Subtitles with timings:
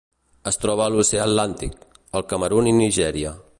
[0.51, 1.77] Es troba a l'Oceà Atlàntic:
[2.21, 3.39] el Camerun i Nigèria.